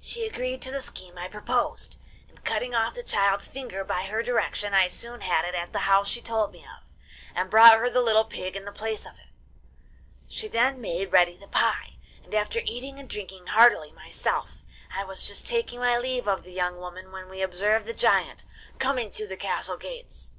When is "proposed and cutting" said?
1.26-2.76